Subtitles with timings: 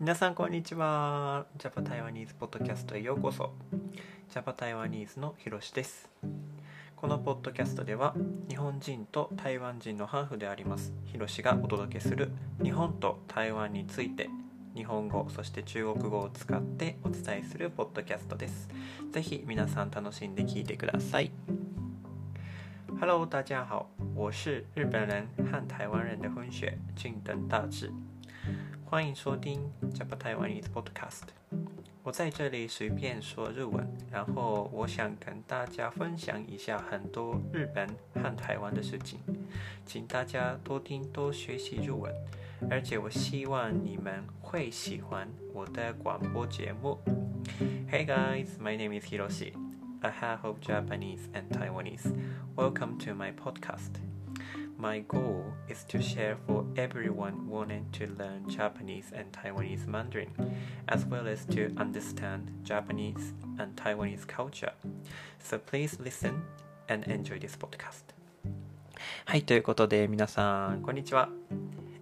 [0.00, 1.44] 皆さんこんにちは。
[1.58, 3.52] ジャパタイワニーズポッドキャストへようこそ。
[4.30, 6.08] ジャパタイワニーズのひろしです。
[6.96, 8.14] このポッドキャストでは
[8.48, 12.32] 日本人と台湾人のハーフでありますひろしがお届けする
[12.62, 14.30] 日本と台湾について
[14.74, 18.70] 日本語そして中国語を使ってお伝えするポッドキャストです。
[19.12, 21.30] ぜひ皆さん楽しんで聞いてください。
[22.98, 27.92] Hello，大家好，我是日本人和台湾人的混血近藤大志，
[28.90, 31.22] 欢迎收听 Japa Taiwanese Podcast。
[32.02, 39.20] 我在这里随便说日文，然后我想跟大家分享一下很多日本和台湾的事情，
[39.86, 42.12] 请大家多听多学习日文，
[42.68, 46.98] 而且我希望你们会喜欢我的广播节目。
[47.88, 49.52] Hey guys, my name is Hiroshi.
[50.02, 52.12] a half of Japanese and Taiwanese.
[52.56, 54.09] Welcome to my podcast.
[54.80, 60.30] My goal is to share for everyone wanting to learn Japanese and Taiwanese Mandarin,
[60.88, 64.72] as well as to understand Japanese and Taiwanese culture.
[65.38, 66.40] So please listen
[66.88, 68.14] and enjoy this podcast.
[69.26, 71.28] はい、ということで皆さん、こんにちは。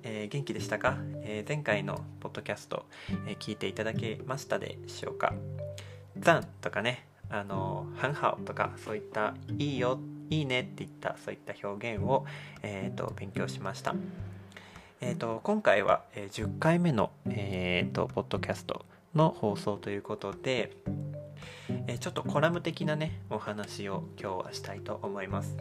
[0.05, 2.86] えー元気でしたか、えー前回のポッドキャスト、
[3.27, 5.34] えー聞いていただけましたでしょうか
[6.16, 9.98] ザンとかね、あの、ハンハオとか、そういった、いいよ、
[10.31, 12.25] いいねっていった、そういった表現を、
[12.62, 13.95] えーと、勉強しました。
[15.01, 18.84] えーと、今回は、え10回目の、えーと、ポッドキャスト
[19.15, 20.73] の放送ということで、
[21.87, 25.56] えーちょっとコラム的なね、お話を今日はしたいと思います。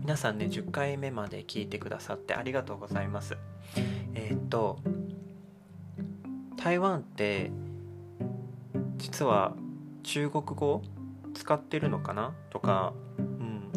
[0.00, 3.36] 皆さんね、10回目まで聞いてくださってありがとうございます。
[4.14, 4.78] えーっと、
[6.56, 7.50] 台湾って、
[8.96, 9.54] 実は
[10.02, 10.82] 中国語
[11.34, 12.94] 使ってるのかなとか、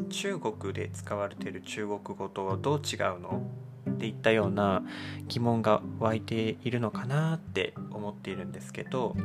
[0.09, 3.43] 中国で使われている中国語とはどう違うの？
[3.89, 4.83] っていったような
[5.27, 9.15] 疑問が湧いているのかなって思っているんですけど、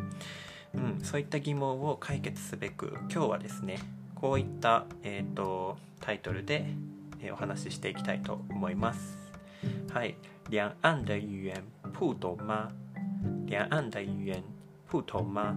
[0.74, 3.78] うん、そういった疑問を解決すべく今日はですね
[4.14, 6.66] こういった、えー、とタイトルで、
[7.20, 9.18] えーお話ししていきたいと思います。
[9.92, 10.16] はい、
[10.48, 11.62] 两岸的语言
[11.92, 12.68] 不懂吗？
[13.46, 14.42] 两岸的语言
[14.86, 15.54] 不懂吗？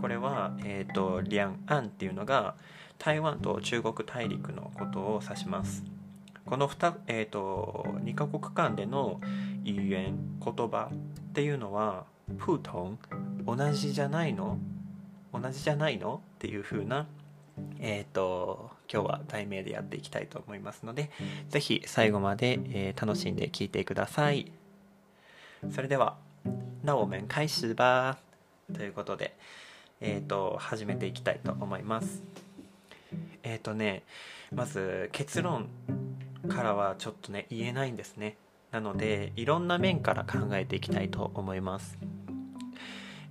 [0.00, 2.56] これは、えー、と両岸っていうのが
[2.98, 5.84] 台湾と中国大陸のことを指します。
[6.44, 9.20] この 2,、えー、と2カ国間での語
[9.64, 12.04] 言言葉っていうのは
[12.38, 12.98] プートン
[13.46, 14.58] 同じじゃないの？
[15.32, 16.20] 同じじゃないの？
[16.36, 17.06] っていう風な
[17.78, 21.10] えー、と今日は題名でやっていきたいと思いますので
[21.48, 24.52] ぜひ最後まで、えー楽しんで聞いてください。
[25.70, 26.16] それでは
[26.82, 28.18] なお面開始吧
[28.74, 29.36] ということで
[30.00, 32.31] えっ、と始めていきたいと思います。
[33.42, 34.02] えっ、とね
[34.52, 35.68] まず結論
[36.48, 38.36] からはちょっとね言えないんですね。
[38.70, 41.98] なのでいろんな面から考えていきたいと思います。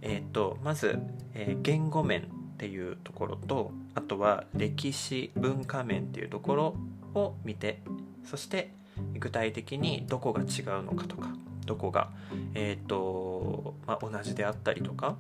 [0.02, 1.00] えっ、とまず、
[1.34, 2.24] えー言語面っ
[2.58, 6.76] ていうところとあとは歴史文化面っていうところ
[7.16, 7.82] を見て
[8.24, 8.72] そして
[9.20, 11.30] 具体的にどこが違うのかとか
[11.66, 12.10] どこが、
[12.54, 15.16] えーとまあ、同じであったりとか、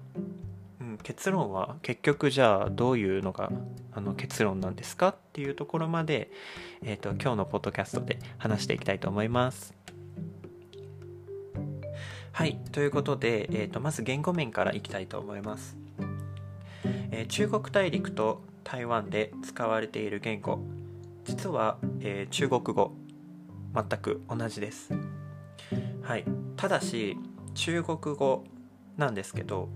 [1.03, 3.51] 結論は結局じゃあどういうのが
[3.91, 6.31] あの結論なんですかっていうところまで、
[6.83, 9.73] えー、と今日のポッドキャストで話していきたいと思います。
[12.33, 15.77] はいということで、えー、とまず言語面からいきたいと思います。
[17.11, 20.59] えー中国大陸と台湾で使われている言語
[21.25, 22.93] 実は、えー中国語
[23.73, 24.91] 全く同じです
[26.01, 26.25] はい
[26.57, 27.17] ただし
[27.53, 28.43] 中国語
[28.97, 29.69] なんですけど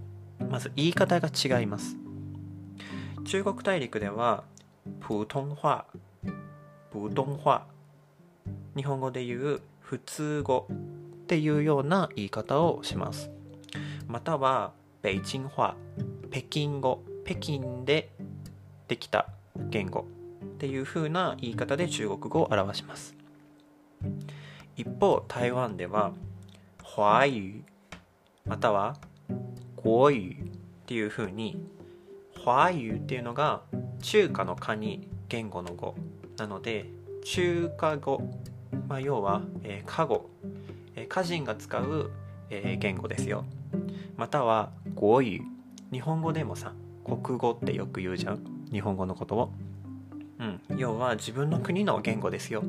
[0.50, 1.97] まず言い方が違います。
[3.25, 4.44] 中国大陸では
[5.00, 5.85] 普通話
[6.91, 7.66] 普通話
[8.75, 10.75] 日本語で言う普通語っ
[11.28, 13.31] ていうような言い方をします。
[14.07, 15.75] または北京話
[16.31, 18.12] 北京語北京で
[18.88, 19.28] できた
[19.69, 20.06] 言語
[20.44, 23.15] っていう風な言い方で中国語を表します。
[24.77, 26.13] 一方台湾では
[26.83, 27.63] 華語
[28.45, 28.98] または
[29.86, 30.12] 国語っ
[30.88, 31.64] ていう風に
[32.44, 33.62] 華語っていうのが
[34.02, 35.94] 中華の華に言語の語
[36.38, 36.88] なので
[37.24, 38.20] 中華語、
[38.88, 40.32] まあ、要は、えー語、
[40.96, 42.10] えー華人が使う、
[42.50, 43.46] えー言語ですよ。
[44.18, 45.46] または国語
[45.92, 46.74] 日本語でもさ
[47.04, 48.40] 国語ってよく言うじゃん。
[48.72, 49.52] 日本語のことを。
[50.40, 50.80] うん。
[50.80, 52.64] 要は自分の国の言語ですよ。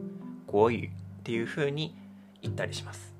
[0.46, 0.90] 国語っ
[1.22, 1.96] ていう風に
[2.42, 3.15] 言ったりします。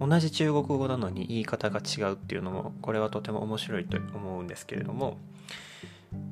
[0.00, 5.18] 同じ中国語なのに言い方が違うっていうのもこれはとても面白いと思うんですけれども。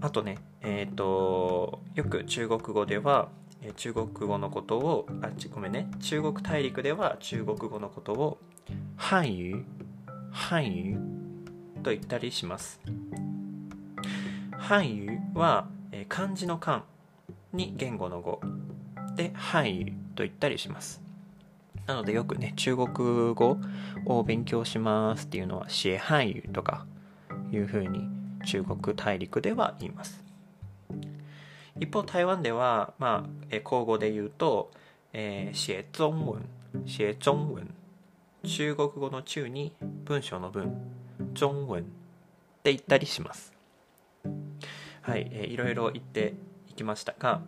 [0.01, 3.29] あとねえっ、とよく中国語では
[3.77, 5.89] 中国語のことをあちごめんね。
[6.01, 8.39] 中国大陸では中国語のことを
[8.97, 9.63] 漢語
[10.33, 11.15] 漢語
[11.83, 12.81] と言ったりします。
[14.69, 14.83] 漢
[15.35, 15.69] 語は、
[16.09, 16.85] 漢字の漢
[17.53, 18.41] に言語の語。
[19.17, 19.85] で漢語
[20.15, 21.04] と言ったりします。
[21.87, 22.89] なのでよくね中国
[23.35, 23.59] 語
[24.07, 26.87] を勉強しますっていうのはシエ漢語とか
[27.53, 28.09] いうふうに
[28.47, 30.25] 中国大陸では言います。
[31.81, 34.71] 一方台湾ではまあえー口語で言うと
[35.17, 36.45] えー、写中文。
[36.87, 37.73] 写中文。
[38.43, 39.73] 中国語の中に
[40.05, 40.75] 文章の文。
[41.35, 41.83] 中文。
[41.83, 41.83] っ
[42.65, 43.53] て言ったりします。
[45.03, 46.35] はい、えーいろいろ言って
[46.69, 47.43] いきましたが、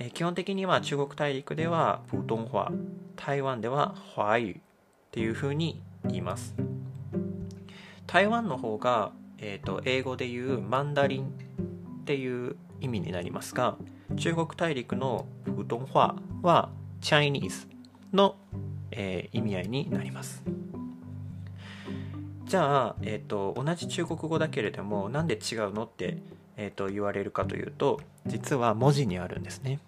[0.00, 2.72] え基本的には中国大陸では普通話
[3.16, 4.54] 台湾では華語っ
[5.12, 6.54] ていうふうに言います。
[8.06, 13.76] 台湾の方が、えー、と英語で言うマンダリンっていう意味になりますが
[14.16, 16.70] 中国大陸の普通話は
[17.02, 17.68] Chinese
[18.12, 18.36] の、
[18.90, 20.42] えー意味合いになります。
[22.46, 26.18] じゃあ、えー、と同じ中国語だけれどもなんで違うのって、
[26.56, 29.78] えー、と言われるかというと実は文字にあるんですね。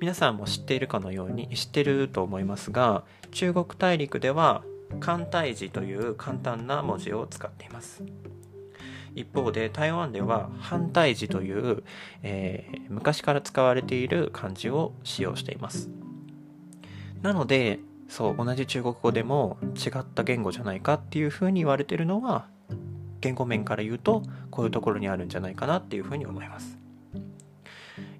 [0.00, 4.64] 皆さんも知っているかのように知ってると思いますが中国大陸では
[4.98, 8.02] 簡体字という簡単な文字を使っています。
[9.14, 11.82] 一方で台湾では反対字という、
[12.22, 15.90] えー昔から使われている漢字を使用しています。
[17.22, 17.78] なので
[18.08, 22.48] そう同じ中国語でも違った言語じゃないかっていうふうに言われてるのは
[23.20, 26.79] 言語面から言うとこういうところにあるんじゃないかなっていうふうに思います。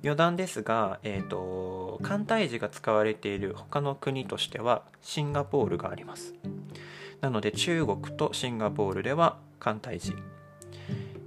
[0.03, 6.35] 余談ですが、えー、と簡体字が使われている他の国としてはシンガポールがあります。
[7.21, 10.15] なので中国とシンガポールでは簡体字、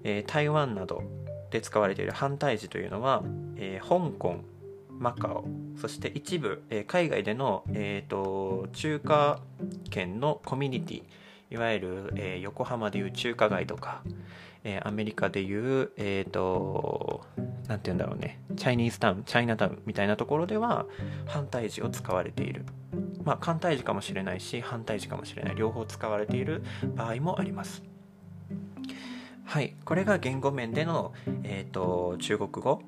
[0.03, 1.03] えー台湾など
[1.51, 3.23] で使われている反対字というのは、
[3.57, 4.37] えー香港
[4.89, 5.45] マカオ
[5.79, 9.39] そして一部、えー海外での、えー、と中華
[9.91, 11.03] 圏のコミュニティ
[11.51, 14.01] いわゆる、え横浜でいう中華街とか、
[14.63, 17.23] えアメリカでいうえっ、と
[17.75, 18.39] んて言うんだろうね。
[18.55, 20.85] チャイニーズタウンチャイナタウンみたいなところでは
[21.25, 22.65] 反対字を使われている。
[23.23, 25.55] まあ簡体字かもしれないし反対字かもしれない。
[25.55, 26.63] 両方使われている
[26.95, 27.83] 場合もあります。
[29.45, 29.75] はい。
[29.85, 31.13] これが言語面での、
[31.43, 32.81] えー、と中国語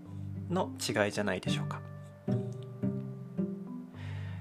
[0.50, 1.81] の違いじゃないでしょうか、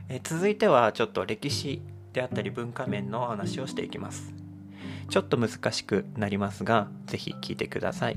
[0.08, 1.82] え続いてはちょっと歴史
[2.12, 4.34] であったり文化面の話をしていきます。
[5.08, 8.16] ちょっと難しくなりますがぜひ聞いてください。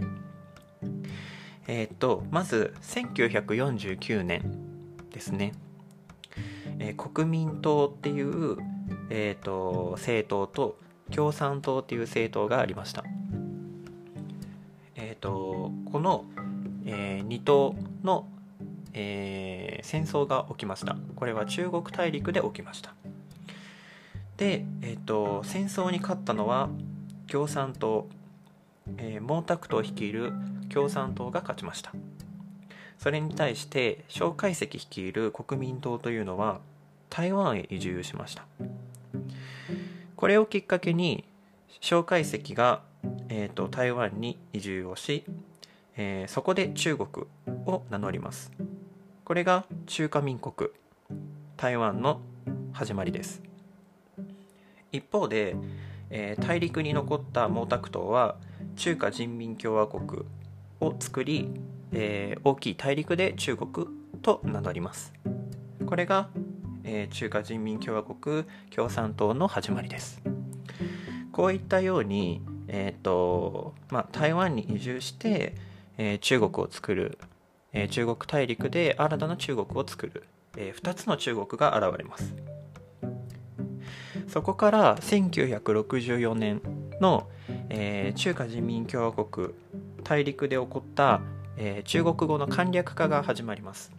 [1.67, 4.41] えっ、とまず1949年
[5.11, 5.53] ですね、
[6.79, 8.57] えー国民党っていう、
[9.09, 10.77] えー、と政党と
[11.11, 13.03] 共産党っていう政党がありました。
[14.95, 16.25] えっ、とこの、
[16.85, 18.27] え2党の、
[18.93, 20.97] えー戦争が起きました。
[21.15, 22.93] これは中国大陸で起きました。
[24.37, 26.69] で、えっと戦争に勝ったのは
[27.27, 28.09] 共産党、
[28.98, 30.31] えー毛沢東率いる
[30.69, 31.92] 共産党が勝ちました。
[32.98, 36.62] それに対して蒋介石率いる国民党というのは
[37.10, 38.45] 台湾へ移住しました。
[40.16, 41.24] これをきっかけに
[41.80, 42.81] 蒋介石が、
[43.30, 45.24] えー、と台湾に移住をし、
[45.95, 47.28] えーそこで中国
[47.66, 48.51] を名乗ります。
[49.24, 50.70] これが中華民国
[51.56, 52.22] 台湾の
[52.72, 53.41] 始まりです。
[54.91, 55.56] 一方で、
[56.10, 58.38] えー大陸に残った毛沢東は
[58.75, 60.25] 中華人民共和国
[60.79, 61.49] を作り、
[61.91, 63.87] えー大きい大陸で中国
[64.21, 65.13] と名乗ります。
[65.85, 66.29] これが、
[66.83, 70.21] えー中華人民共和国共産党の始まりです。
[71.31, 75.55] こういったように、えーとまあ、台湾に移住して、
[75.97, 77.17] えー中国を作る、
[77.73, 80.23] えー中国大陸で新たな中国を作る、
[80.55, 82.35] え2つの中国が現れます。
[84.27, 86.61] そこから1964年
[87.00, 87.27] の、
[87.70, 89.50] えー中華人民共和国
[90.04, 91.22] 大陸で起こった、
[91.58, 93.92] えー中国語の簡略化が始まります。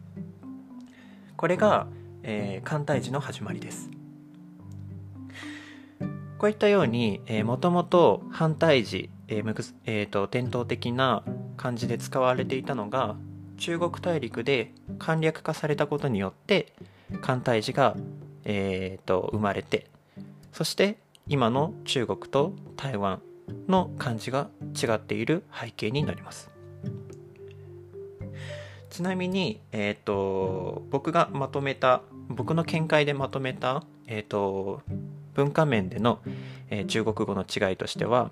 [1.36, 1.86] これが、
[2.22, 3.90] えー簡体字の始まりです。
[6.38, 11.24] こういったようにもともと反対字、えーむくえーと伝統的な
[11.56, 13.16] 漢字で使われていたのが
[13.56, 16.72] 中国大陸で簡略化されたことによって
[17.20, 17.96] 簡体字が、
[18.44, 19.86] えーと生まれて
[20.52, 23.20] そして今の中国と台湾
[23.68, 26.50] の漢字が違っている背景になります。
[28.88, 34.80] ちなみに、えー、と僕がまとめた僕の見解でまとめた、えー、と
[35.34, 36.20] 文化面での、
[36.70, 38.30] えー中国語の違いとしては、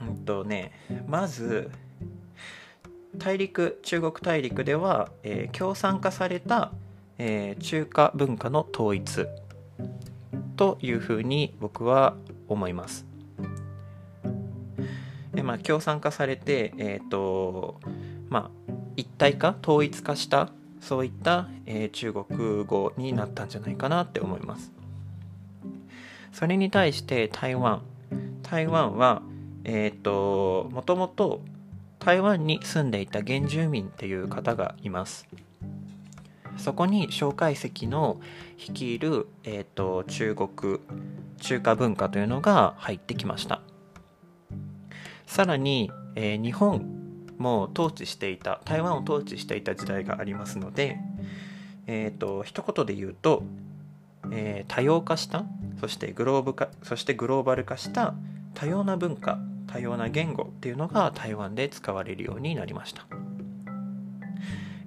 [0.00, 0.72] うんとね、
[1.06, 1.70] まず
[3.16, 6.72] 大陸中国大陸では、えー共産化された、
[7.18, 9.26] えー中華文化の統一。
[10.56, 12.16] というふうに僕は
[12.48, 13.06] 思います。
[15.34, 17.80] でまあ共産化されてえっ、ー、と
[18.28, 24.72] まあ一体化統一化したそういった、えー、中国語になったんじゃないかなって思います。
[26.32, 27.82] それに対して台湾。
[28.42, 29.22] 台湾は
[29.64, 31.40] えっ、ー、ともともと
[31.98, 35.26] 台湾に住んでいた原住民っていう方がいます。
[36.56, 38.20] そこに蒋介石の
[38.58, 40.80] 率いる、えーと、中国
[41.38, 43.60] 中華文化というのが入ってきました
[45.26, 50.98] さらに、えー、日本も統治していた台湾を統治していた時代がありますので、
[51.86, 53.42] えーと、一言で言うと、
[54.30, 55.44] えー、多様化した
[55.80, 58.14] そしてグローブ化そしてグローバル化した
[58.54, 63.21] 多様な文化多様な言語っていうのが台湾で使われるようになりました。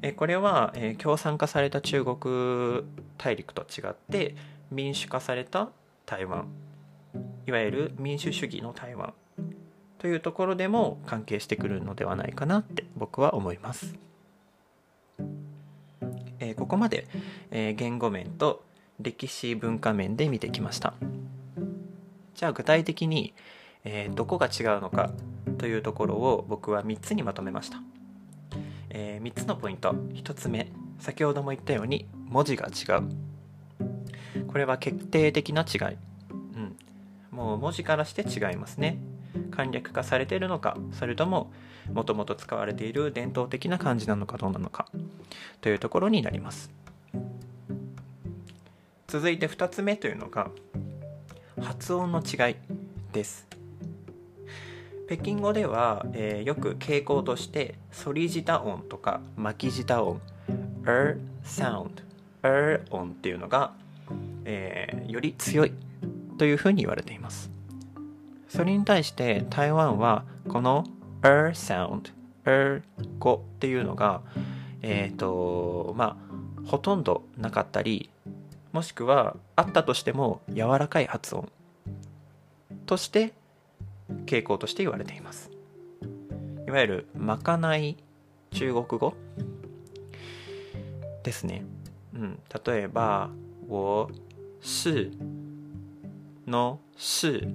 [0.08, 2.86] えこれは、え共産化された中国
[3.18, 4.36] 大陸と違って
[4.70, 5.70] 民主化された
[6.06, 6.48] 台湾
[7.48, 9.16] いわゆる民主主義の台湾
[9.98, 13.96] というところでも関係してくるのではないかなって僕は思います。
[16.38, 17.08] えここまで、
[17.50, 18.64] え言語面と
[19.00, 20.94] 歴史文化面で見てきました。
[22.36, 23.34] じゃあ具体的に、
[23.84, 25.10] えどこが違うのか
[25.58, 27.82] というところを僕は3つにまとめました。
[28.98, 29.92] えー、3つのポイント。
[29.92, 34.46] 1つ目先ほども言ったように文字が違う。
[34.48, 35.98] これは決定的な違い、
[36.32, 36.78] うん、
[37.30, 38.98] もう文字からして違いますね。
[39.52, 41.52] 簡略化されているのかそれとも
[41.94, 44.88] もともと使われている伝統的な漢字なのかどうなのか
[45.60, 46.72] というところになります。
[49.08, 50.50] 続いて2つ目というのが
[51.62, 52.56] 発音の違い
[53.12, 53.46] です。
[55.08, 60.22] 北京語では、えー、よく傾向として反り舌音とか巻き舌音
[60.84, 62.04] er sound
[62.42, 63.74] er 音っていうのが、
[64.46, 65.74] えー、より強い
[66.40, 67.52] というふうに言われています。
[68.50, 70.86] それに対して台湾はこの
[71.22, 72.12] er sound
[72.46, 72.82] er
[73.20, 74.22] 語っていうのが
[74.82, 76.18] えっ、ー、とま
[76.64, 78.10] あほとんどなかったり
[78.72, 81.52] もしくはあったとしても柔らかい発音
[82.86, 83.34] として
[84.26, 85.52] 傾向として言われています。
[86.68, 87.98] いわゆるまかない
[88.52, 89.14] 中国語
[91.24, 91.64] ですね、
[92.14, 93.30] うん、例えば
[93.68, 94.08] 「我
[94.62, 95.12] 是」
[96.48, 97.48] の「是」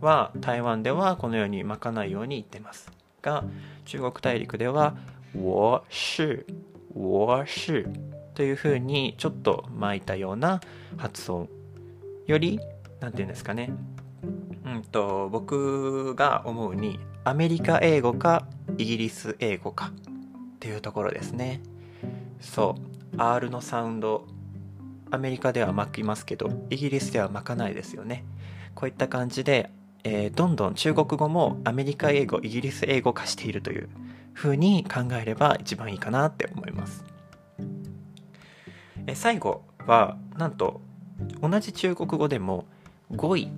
[0.00, 2.90] は台湾ではこのようにまかないように言ってます。
[3.22, 3.44] が
[3.84, 4.96] 中国大陸では
[5.36, 6.46] 「我是」
[6.94, 7.86] 「我是」
[8.34, 10.60] というふうにちょっと巻いたような
[10.96, 11.48] 発音
[12.26, 12.58] より
[13.00, 13.72] 何て言うんですかね。
[14.70, 18.46] うんと僕が思うにアメリカ英語か
[18.78, 21.60] イギリス英語かっていうところですね。
[22.40, 23.20] そう。
[23.20, 24.26] R のサウンド
[25.10, 28.24] アメリカでは巻きますけどイギリスでは巻かないですよね。
[28.76, 29.70] こういった感じで、
[30.04, 33.88] えー、どんどん中国語もアメリカ英語イギリス英語化しているという
[34.32, 37.04] 風に考えれば一番いいかなって思います。
[39.08, 40.80] え最後はなんと
[41.42, 42.66] 同じ中国語でも
[43.10, 43.50] 語彙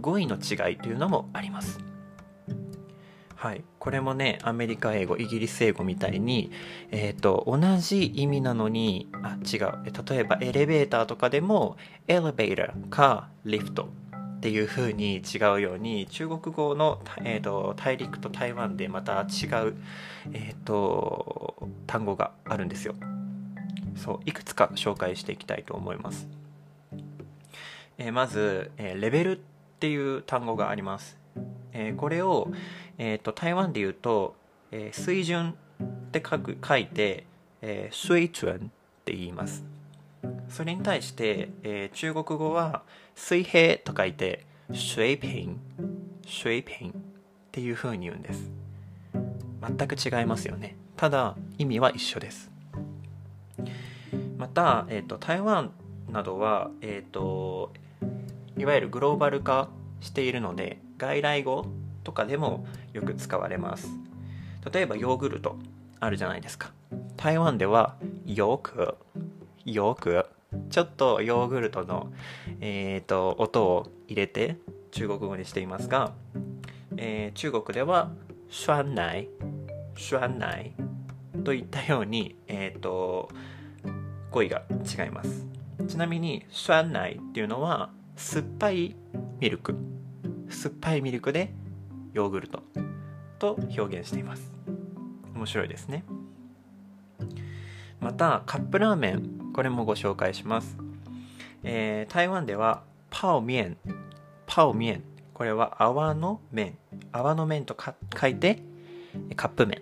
[0.00, 1.78] 語彙の違いというのもあります。
[3.36, 6.50] はい、これもねアメリカ英語イギリス英語みたいに、
[6.90, 9.78] えーと、同じ意味なのにあ違う。
[9.84, 13.88] 例えばエレベーターとかでもエレベーターかリフト
[14.40, 19.76] っていう風に違うように中国語の、えーと、大陸と台湾でまた違う、
[20.32, 22.94] えーと、単語があるんですよ。
[23.96, 24.20] そう。
[24.24, 26.26] いくつか紹介していきたいと思います、
[27.98, 29.42] えー、まず、えー、レベル
[29.80, 31.16] っていう単語があります。
[31.72, 32.52] えー、これを、
[32.98, 34.36] えーと、台湾で言うと、
[34.70, 37.24] えー、水準って書く書いて、
[37.62, 39.64] えー、水準って言います。
[40.50, 42.82] それに対して、えー、中国語は
[43.14, 45.54] 水平と書いて水平
[46.26, 46.92] 水平っ
[47.50, 48.50] ていう風に言うんです。
[49.66, 50.76] 全く違いますよね。
[50.98, 52.50] ただ意味は一緒です。
[54.36, 55.72] また、えーと、台湾
[56.10, 57.72] などは、えーと
[58.60, 61.66] いわゆるグローバル化しているので外来語
[62.04, 63.88] とかでもよく使われます。
[64.70, 65.56] 例えばヨーグルト
[65.98, 66.70] あるじゃないですか。
[67.16, 68.96] 台湾ではよく
[69.64, 70.26] よく
[70.68, 72.12] ちょっとヨーグルトの、
[72.60, 74.56] えーと、音を入れて
[74.90, 76.12] 中国語にしていますが、
[76.96, 78.10] えー、中国では
[78.50, 79.28] シュワンナイ。
[79.96, 80.72] シュワンナイ。
[81.44, 83.30] といったように、えーと
[84.30, 85.46] 語彙が違います。
[85.88, 87.90] ちなみにシュワンナイっていうのは
[88.22, 88.94] 酸っぱい
[89.40, 89.74] ミルク。
[90.50, 91.54] 酸っぱいミルクで
[92.12, 92.62] ヨーグルト。
[93.38, 94.52] と表現しています。
[95.34, 96.04] 面白いですね。
[97.98, 99.52] またカップラーメン。
[99.54, 100.76] これもご紹介します、
[101.64, 103.76] えー、台湾では泡面
[104.46, 105.02] 泡面
[105.34, 106.76] これは泡の麺。
[107.10, 107.74] 泡の麺と
[108.20, 108.62] 書いて
[109.34, 109.80] カップ麺。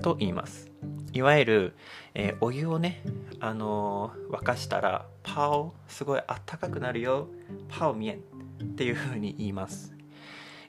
[0.00, 0.70] と言います。
[1.16, 1.76] いわゆる、
[2.12, 3.02] えー、お湯をね、
[3.40, 7.28] あのー、沸かしたらパオすごいあったかくなるよ。
[7.70, 8.18] パオミエン
[8.62, 9.94] っていう風に言います、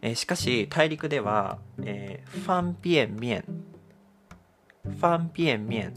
[0.01, 3.43] えー、しかし大陸では、えー、ファンピエンミエン。
[4.85, 5.93] ファンピエンミエン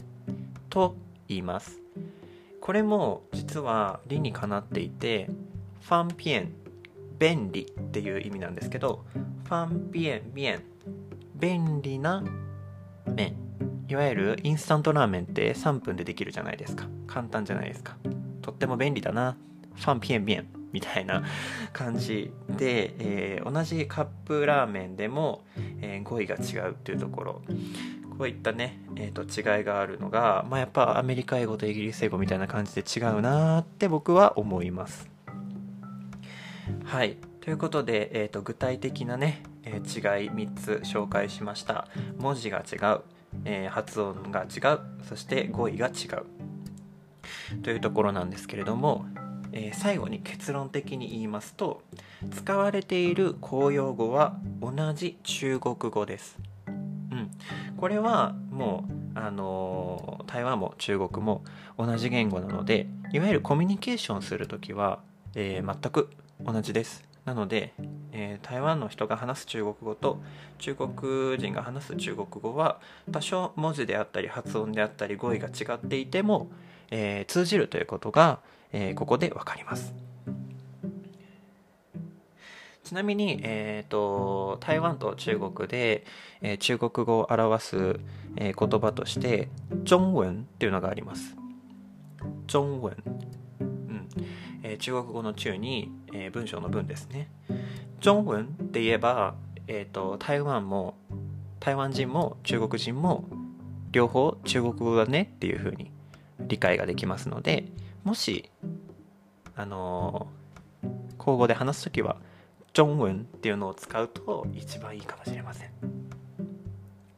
[0.69, 0.97] と
[1.29, 1.79] 言います。
[2.59, 5.29] これも実は理にかなっていて
[5.81, 6.53] ファンピエン
[7.17, 9.05] 便利っていう意味なんですけど
[9.45, 10.63] ファンピエンミエン
[11.35, 12.21] 便利な
[13.05, 13.50] 麺。
[13.87, 16.87] いわゆるインスタントラーメンって3分でできるじゃないですか。
[17.07, 17.97] 簡単じゃないですか。
[18.41, 19.37] とっても便利だな。
[19.75, 21.23] ファンピエンピエンみたいな
[21.73, 25.43] 感じで、えー、同じカップラーメンでも、
[25.81, 27.41] えー、語彙が違うっていうところ。
[28.17, 35.09] こういったね、えーと、違いがあるのが、まあ、やっぱアメリカ英語とイギリス英語みたいな感じで違うなって僕は思います。
[36.85, 37.17] はい。
[37.39, 41.87] ということで、えーと具体的なね、えー、違い3つ紹介しました。
[42.19, 43.01] 文字が違う。
[43.45, 46.25] えー、発音が違うそして語彙が違う。
[47.63, 49.05] というところなんですけれども、
[49.51, 51.81] えー、最後に結論的に言いますと
[52.31, 57.31] 使われている公用語は同じ中国語です、うん、
[57.77, 58.85] これはも
[59.15, 61.43] う、あのー、台湾も中国も
[61.77, 64.99] 同じ言語なのでいわゆるコミュニケーションする時は、
[65.35, 66.09] え、全く
[66.39, 67.10] 同じです。
[67.25, 67.73] なので、
[68.11, 70.21] えー、台湾の人が話す中国語と
[70.57, 72.79] 中国人が話す中国語は
[73.11, 76.49] 多少文字であったり発音であったり語彙が違っていても、
[76.89, 78.39] えー、通じるということが、
[78.71, 79.93] えー、ここで分かります。
[82.83, 86.03] ちなみに、えーと、台湾と中国で、
[86.41, 87.99] えー、中国語を表す、
[88.35, 89.47] えー、言葉として
[89.85, 91.37] 「中文」っていうのがあります。
[92.47, 92.97] 中文
[94.71, 97.29] えー、中国語の中に、えー、文章の文ですね。
[97.99, 99.35] 中文って言えば、
[99.67, 100.95] えーと、台湾も
[101.59, 103.25] 台湾人も中国人も
[103.91, 105.91] 両方中国語だねっていうふうに
[106.39, 107.65] 理解ができますので
[108.03, 108.49] もし
[109.55, 112.15] あのー、口語で話す時は
[112.73, 115.69] 中文っていうのを使うと一番いいかもしれません。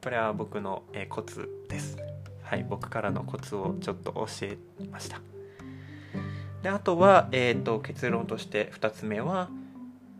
[0.04, 1.98] これは僕の、えー、コツです。
[2.42, 4.58] はい僕からのコツをちょっと教え
[4.92, 5.33] ました。
[6.64, 9.50] であとは、えーと、結論として2つ目は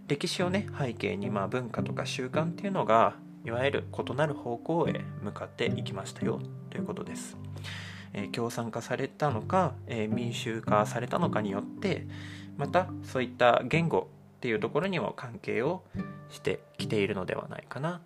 [0.08, 7.38] 歴史をね背景に、まあ、文化とか習慣っていうのがいわゆる異なる方向へ向かっていきましたよということです。
[8.12, 12.06] えー、共産化されたのか、えー、民衆化されたのかによって
[12.58, 15.84] またそういった言語っていうところにも関係を
[16.30, 18.02] してきているのではないかな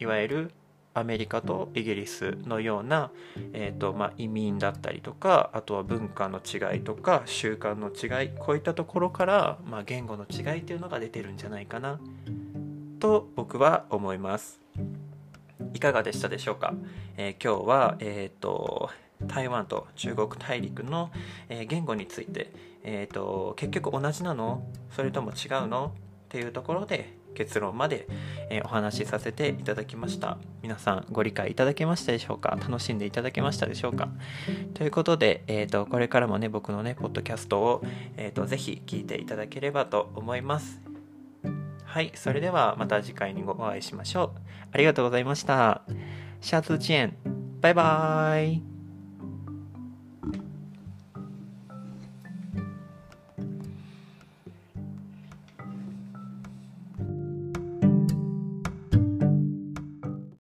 [0.00, 0.52] いわゆる
[0.98, 3.10] アメリカとイギリスのような、
[3.52, 12.00] えーとまあ、移民だったりとかあとは文化の違いとか習慣の違いこういったところから、まあ、言語の違いというのが出てるんじゃないかな
[12.98, 14.58] と僕は思います。
[15.74, 16.72] いかがでしたでしょうか、
[17.18, 18.88] えー、今日は、えーと、
[19.26, 21.10] 台湾と中国大陸の、
[21.50, 22.50] えー、言語について、
[22.82, 24.66] えーと結局同じなの？
[24.90, 25.92] それとも違うの？
[26.26, 28.08] っていうところで結論まで、
[28.50, 30.38] えお話しさせていただきました。
[30.62, 32.58] 皆さんご理解いただけましたでしょうか？
[32.60, 34.08] 楽しんでいただけましたでしょうか？
[34.74, 37.82] ということで、えーと、これからもね僕のねポッドキャストを、
[38.16, 40.80] えーと、ぜひ聞いていただければと思います。
[41.84, 44.40] はいそれではまた次回にお会いしましょう。
[44.72, 45.82] ありがとうございました。
[46.40, 47.16] シャツチェーン。
[47.60, 48.75] バイバーイ。